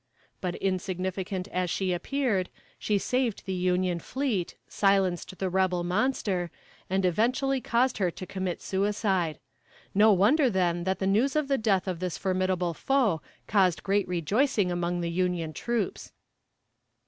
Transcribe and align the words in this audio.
But 0.41 0.55
insignificant 0.55 1.47
as 1.49 1.69
she 1.69 1.93
appeared, 1.93 2.49
she 2.79 2.97
saved 2.97 3.45
the 3.45 3.53
Union 3.53 3.99
fleet, 3.99 4.55
silenced 4.67 5.37
the 5.37 5.47
rebel 5.47 5.83
monster, 5.83 6.49
and 6.89 7.05
eventually 7.05 7.61
caused 7.61 7.99
her 7.99 8.09
to 8.09 8.25
commit 8.25 8.63
suicide. 8.63 9.37
No 9.93 10.11
wonder 10.11 10.49
then 10.49 10.85
that 10.85 10.97
the 10.97 11.05
news 11.05 11.35
of 11.35 11.49
the 11.49 11.57
death 11.59 11.87
of 11.87 11.99
this 11.99 12.17
formidable 12.17 12.73
foe 12.73 13.21
caused 13.45 13.83
great 13.83 14.07
rejoicing 14.07 14.71
among 14.71 15.01
the 15.01 15.11
Union 15.11 15.53
troops. 15.53 16.11